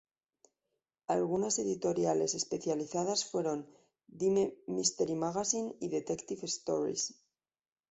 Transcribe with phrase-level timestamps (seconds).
[1.05, 3.69] Algunas editoriales especializadas fueron
[4.07, 7.19] "Dime Mystery Magazine" y "Detective Stories".